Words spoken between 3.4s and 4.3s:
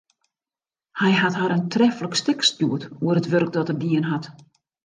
dat er dien hat.